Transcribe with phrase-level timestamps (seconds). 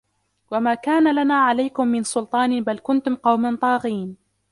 [0.51, 4.17] وما كان لنا عليكم من سلطان بل كنتم قوما طاغين